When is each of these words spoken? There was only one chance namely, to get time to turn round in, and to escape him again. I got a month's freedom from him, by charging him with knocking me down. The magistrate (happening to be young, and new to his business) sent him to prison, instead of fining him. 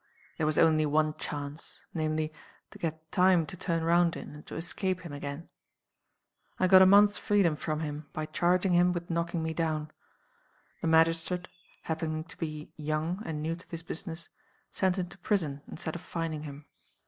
There 0.39 0.47
was 0.47 0.57
only 0.57 0.87
one 0.87 1.13
chance 1.19 1.85
namely, 1.93 2.33
to 2.71 2.79
get 2.79 3.11
time 3.11 3.45
to 3.45 3.55
turn 3.55 3.83
round 3.83 4.17
in, 4.17 4.33
and 4.33 4.43
to 4.47 4.55
escape 4.55 5.01
him 5.01 5.13
again. 5.13 5.47
I 6.59 6.65
got 6.65 6.81
a 6.81 6.87
month's 6.87 7.19
freedom 7.19 7.55
from 7.55 7.81
him, 7.81 8.07
by 8.11 8.25
charging 8.25 8.71
him 8.73 8.93
with 8.93 9.11
knocking 9.11 9.43
me 9.43 9.53
down. 9.53 9.91
The 10.81 10.87
magistrate 10.87 11.47
(happening 11.83 12.23
to 12.23 12.37
be 12.39 12.73
young, 12.77 13.21
and 13.27 13.43
new 13.43 13.55
to 13.55 13.67
his 13.69 13.83
business) 13.83 14.29
sent 14.71 14.97
him 14.97 15.07
to 15.09 15.19
prison, 15.19 15.61
instead 15.67 15.93
of 15.93 16.01
fining 16.01 16.41
him. 16.41 16.65